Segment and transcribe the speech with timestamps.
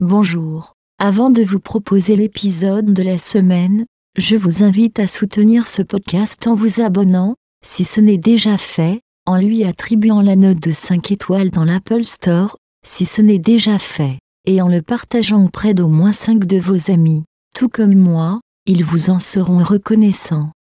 [0.00, 0.74] Bonjour.
[1.00, 3.84] Avant de vous proposer l'épisode de la semaine,
[4.16, 7.34] je vous invite à soutenir ce podcast en vous abonnant,
[7.66, 12.04] si ce n'est déjà fait, en lui attribuant la note de 5 étoiles dans l'Apple
[12.04, 16.58] Store, si ce n'est déjà fait, et en le partageant auprès d'au moins 5 de
[16.58, 17.24] vos amis.
[17.52, 20.52] Tout comme moi, ils vous en seront reconnaissants.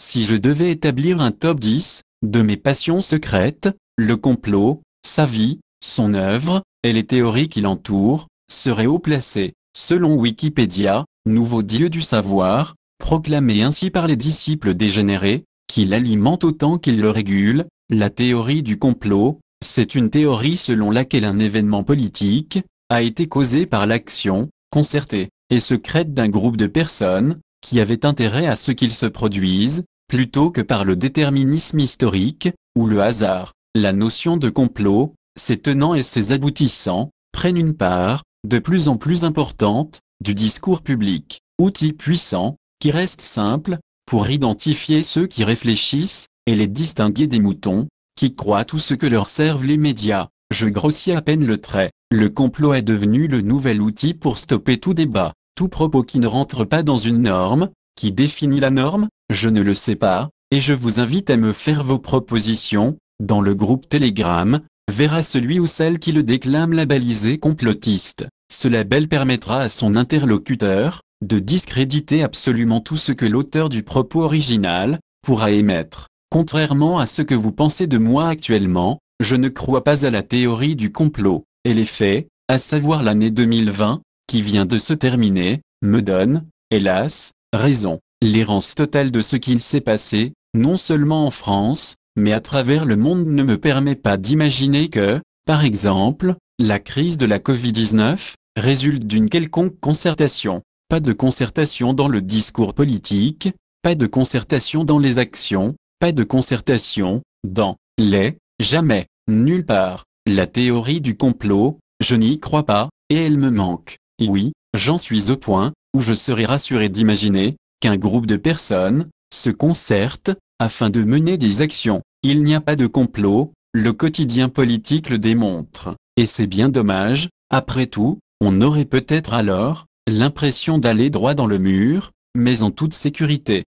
[0.00, 3.68] Si je devais établir un top 10 de mes passions secrètes,
[3.98, 10.14] le complot, sa vie, son œuvre, et les théories qui l'entourent, seraient haut placés, selon
[10.14, 17.00] Wikipédia, nouveau dieu du savoir, proclamé ainsi par les disciples dégénérés, qui l'alimentent autant qu'ils
[17.00, 23.02] le régulent, la théorie du complot, c'est une théorie selon laquelle un événement politique a
[23.02, 28.56] été causé par l'action, concertée, et secrète d'un groupe de personnes, qui avaient intérêt à
[28.56, 33.52] ce qu'il se produise, plutôt que par le déterminisme historique, ou le hasard.
[33.74, 38.96] La notion de complot, ses tenants et ses aboutissants, prennent une part, de plus en
[38.96, 46.26] plus importante, du discours public, outil puissant, qui reste simple, pour identifier ceux qui réfléchissent,
[46.46, 50.28] et les distinguer des moutons, qui croient tout ce que leur servent les médias.
[50.52, 51.90] Je grossis à peine le trait.
[52.10, 56.26] Le complot est devenu le nouvel outil pour stopper tout débat, tout propos qui ne
[56.26, 60.60] rentre pas dans une norme, qui définit la norme, je ne le sais pas, et
[60.60, 64.60] je vous invite à me faire vos propositions, dans le groupe Telegram,
[64.92, 68.26] verra celui ou celle qui le déclame labellisé complotiste.
[68.52, 74.22] Ce label permettra à son interlocuteur, de discréditer absolument tout ce que l'auteur du propos
[74.22, 76.08] original, pourra émettre.
[76.30, 80.22] Contrairement à ce que vous pensez de moi actuellement, je ne crois pas à la
[80.22, 85.62] théorie du complot, et les faits, à savoir l'année 2020, qui vient de se terminer,
[85.82, 87.98] me donnent, hélas, raison.
[88.20, 92.96] L'errance totale de ce qu'il s'est passé, non seulement en France, mais à travers le
[92.96, 99.04] monde ne me permet pas d'imaginer que, par exemple, la crise de la Covid-19 résulte
[99.04, 100.62] d'une quelconque concertation.
[100.88, 103.50] Pas de concertation dans le discours politique,
[103.82, 110.04] pas de concertation dans les actions, pas de concertation dans les jamais, nulle part.
[110.26, 113.96] La théorie du complot, je n'y crois pas, et elle me manque.
[114.20, 119.50] Oui, j'en suis au point où je serais rassuré d'imaginer qu'un groupe de personnes se
[119.50, 122.02] concerte afin de mener des actions.
[122.24, 125.96] Il n'y a pas de complot, le quotidien politique le démontre.
[126.16, 131.58] Et c'est bien dommage, après tout, on aurait peut-être alors l'impression d'aller droit dans le
[131.58, 133.64] mur, mais en toute sécurité.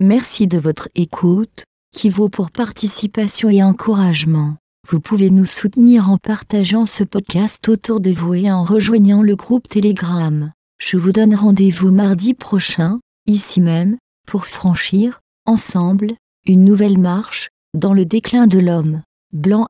[0.00, 1.64] Merci de votre écoute,
[1.94, 4.56] qui vaut pour participation et encouragement.
[4.88, 9.36] Vous pouvez nous soutenir en partageant ce podcast autour de vous et en rejoignant le
[9.36, 10.50] groupe Telegram.
[10.78, 16.14] Je vous donne rendez-vous mardi prochain, ici même, pour franchir, ensemble,
[16.46, 19.02] une nouvelle marche, dans le déclin de l'homme.
[19.32, 19.66] Blanc